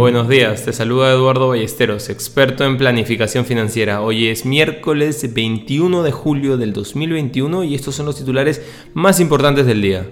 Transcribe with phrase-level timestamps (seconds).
[0.00, 4.00] Buenos días, te saluda Eduardo Ballesteros, experto en planificación financiera.
[4.00, 8.62] Hoy es miércoles 21 de julio del 2021 y estos son los titulares
[8.94, 10.08] más importantes del día.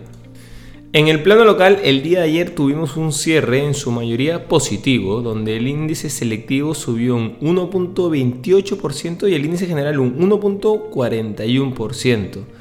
[0.92, 5.22] En el plano local, el día de ayer tuvimos un cierre en su mayoría positivo,
[5.22, 12.57] donde el índice selectivo subió un 1.28% y el índice general un 1.41%.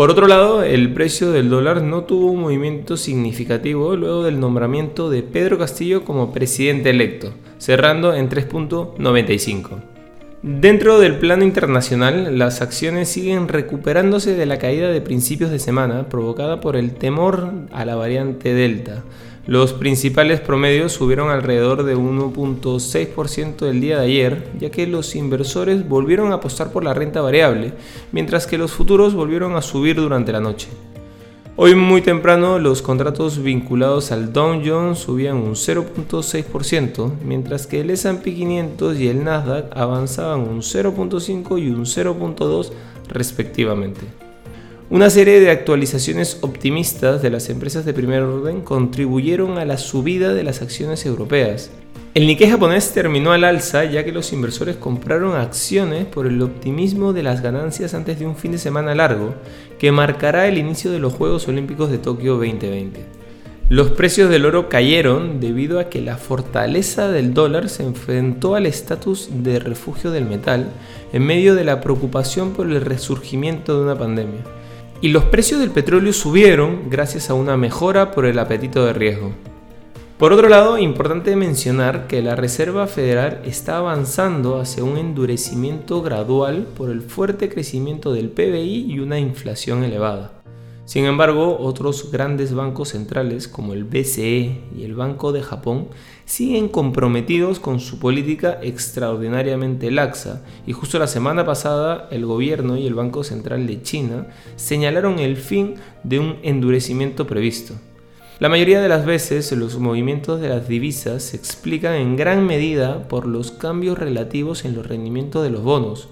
[0.00, 5.10] Por otro lado, el precio del dólar no tuvo un movimiento significativo luego del nombramiento
[5.10, 9.89] de Pedro Castillo como presidente electo, cerrando en 3.95.
[10.42, 16.08] Dentro del plano internacional, las acciones siguen recuperándose de la caída de principios de semana
[16.08, 19.02] provocada por el temor a la variante Delta.
[19.46, 25.86] Los principales promedios subieron alrededor de 1.6% el día de ayer, ya que los inversores
[25.86, 27.74] volvieron a apostar por la renta variable,
[28.10, 30.68] mientras que los futuros volvieron a subir durante la noche.
[31.62, 37.90] Hoy muy temprano los contratos vinculados al Dow Jones subían un 0.6%, mientras que el
[37.90, 42.70] S&P 500 y el Nasdaq avanzaban un 0.5 y un 0.2
[43.08, 44.00] respectivamente.
[44.88, 50.32] Una serie de actualizaciones optimistas de las empresas de primer orden contribuyeron a la subida
[50.32, 51.70] de las acciones europeas,
[52.12, 57.12] el Nikkei japonés terminó al alza ya que los inversores compraron acciones por el optimismo
[57.12, 59.34] de las ganancias antes de un fin de semana largo
[59.78, 63.20] que marcará el inicio de los Juegos Olímpicos de Tokio 2020.
[63.68, 68.66] Los precios del oro cayeron debido a que la fortaleza del dólar se enfrentó al
[68.66, 70.66] estatus de refugio del metal
[71.12, 74.40] en medio de la preocupación por el resurgimiento de una pandemia.
[75.00, 79.32] Y los precios del petróleo subieron gracias a una mejora por el apetito de riesgo.
[80.20, 86.66] Por otro lado, importante mencionar que la Reserva Federal está avanzando hacia un endurecimiento gradual
[86.76, 90.42] por el fuerte crecimiento del PBI y una inflación elevada.
[90.84, 95.88] Sin embargo, otros grandes bancos centrales como el BCE y el Banco de Japón
[96.26, 102.86] siguen comprometidos con su política extraordinariamente laxa y justo la semana pasada el gobierno y
[102.86, 107.72] el Banco Central de China señalaron el fin de un endurecimiento previsto.
[108.40, 113.06] La mayoría de las veces los movimientos de las divisas se explican en gran medida
[113.06, 116.08] por los cambios relativos en los rendimientos de los bonos,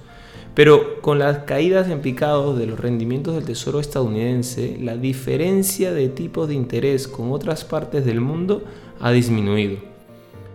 [0.52, 6.10] pero con las caídas en picado de los rendimientos del Tesoro estadounidense, la diferencia de
[6.10, 8.62] tipos de interés con otras partes del mundo
[9.00, 9.78] ha disminuido.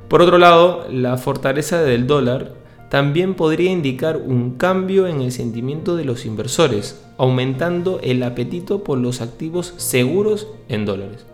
[0.09, 2.53] Por otro lado, la fortaleza del dólar
[2.91, 8.99] también podría indicar un cambio en el sentimiento de los inversores, aumentando el apetito por
[8.99, 11.32] los activos seguros en dólares.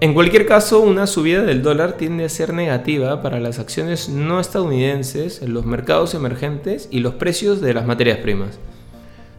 [0.00, 4.38] En cualquier caso, una subida del dólar tiende a ser negativa para las acciones no
[4.38, 8.60] estadounidenses, los mercados emergentes y los precios de las materias primas.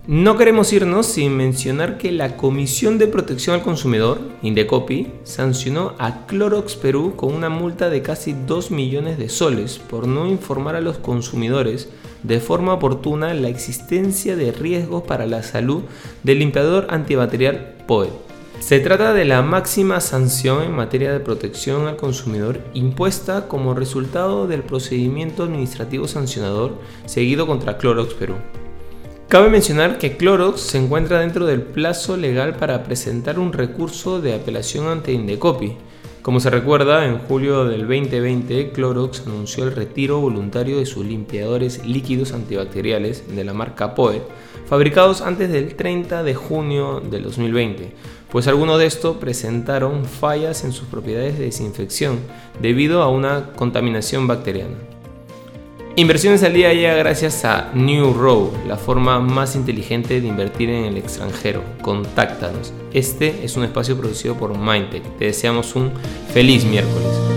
[0.06, 6.26] No queremos irnos sin mencionar que la Comisión de Protección al Consumidor, Indecopi, sancionó a
[6.26, 10.82] Clorox Perú con una multa de casi 2 millones de soles por no informar a
[10.82, 11.88] los consumidores
[12.24, 15.84] de forma oportuna la existencia de riesgos para la salud
[16.24, 18.29] del limpiador antibacterial POET.
[18.60, 24.48] Se trata de la máxima sanción en materia de protección al consumidor impuesta como resultado
[24.48, 28.36] del procedimiento administrativo sancionador seguido contra Clorox Perú.
[29.30, 34.36] Cabe mencionar que Clorox se encuentra dentro del plazo legal para presentar un recurso de
[34.36, 35.78] apelación ante Indecopi.
[36.22, 41.86] Como se recuerda, en julio del 2020 Clorox anunció el retiro voluntario de sus limpiadores
[41.86, 44.22] líquidos antibacteriales de la marca Poet,
[44.68, 47.94] fabricados antes del 30 de junio del 2020
[48.32, 52.20] pues algunos de estos presentaron fallas en sus propiedades de desinfección
[52.62, 54.76] debido a una contaminación bacteriana.
[56.00, 60.86] Inversiones al día llega gracias a New Row, la forma más inteligente de invertir en
[60.86, 61.62] el extranjero.
[61.82, 62.72] Contáctanos.
[62.94, 65.04] Este es un espacio producido por Mindtech.
[65.18, 65.92] Te deseamos un
[66.32, 67.29] feliz miércoles.